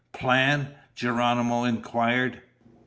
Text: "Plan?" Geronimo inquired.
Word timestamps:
"Plan?" 0.13 0.73
Geronimo 0.95 1.63
inquired. 1.65 2.41